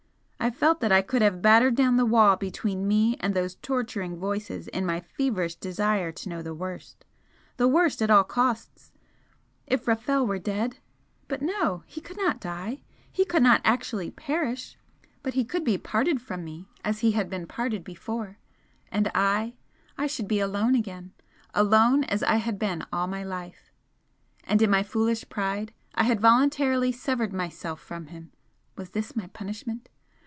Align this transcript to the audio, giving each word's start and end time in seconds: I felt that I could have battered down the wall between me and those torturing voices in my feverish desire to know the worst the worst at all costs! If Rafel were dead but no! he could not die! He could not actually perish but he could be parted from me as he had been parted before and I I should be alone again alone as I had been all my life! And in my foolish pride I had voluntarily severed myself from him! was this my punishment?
I 0.43 0.49
felt 0.49 0.79
that 0.79 0.91
I 0.91 1.03
could 1.03 1.21
have 1.21 1.39
battered 1.43 1.75
down 1.75 1.97
the 1.97 2.05
wall 2.05 2.35
between 2.35 2.87
me 2.87 3.15
and 3.19 3.35
those 3.35 3.53
torturing 3.57 4.17
voices 4.17 4.67
in 4.69 4.87
my 4.87 4.99
feverish 4.99 5.53
desire 5.53 6.11
to 6.13 6.29
know 6.29 6.41
the 6.41 6.55
worst 6.55 7.05
the 7.57 7.67
worst 7.67 8.01
at 8.01 8.09
all 8.09 8.23
costs! 8.23 8.91
If 9.67 9.85
Rafel 9.87 10.25
were 10.25 10.39
dead 10.39 10.79
but 11.27 11.43
no! 11.43 11.83
he 11.85 12.01
could 12.01 12.17
not 12.17 12.39
die! 12.41 12.81
He 13.11 13.23
could 13.23 13.43
not 13.43 13.61
actually 13.63 14.09
perish 14.09 14.79
but 15.21 15.35
he 15.35 15.45
could 15.45 15.63
be 15.63 15.77
parted 15.77 16.19
from 16.23 16.43
me 16.43 16.67
as 16.83 17.01
he 17.01 17.11
had 17.11 17.29
been 17.29 17.45
parted 17.45 17.83
before 17.83 18.39
and 18.91 19.11
I 19.13 19.53
I 19.95 20.07
should 20.07 20.27
be 20.27 20.39
alone 20.39 20.73
again 20.73 21.13
alone 21.53 22.03
as 22.05 22.23
I 22.23 22.37
had 22.37 22.57
been 22.57 22.83
all 22.91 23.05
my 23.05 23.23
life! 23.23 23.71
And 24.45 24.59
in 24.59 24.71
my 24.71 24.81
foolish 24.81 25.29
pride 25.29 25.71
I 25.93 26.03
had 26.05 26.19
voluntarily 26.19 26.91
severed 26.91 27.31
myself 27.31 27.79
from 27.79 28.07
him! 28.07 28.31
was 28.75 28.89
this 28.89 29.15
my 29.15 29.27
punishment? 29.27 29.87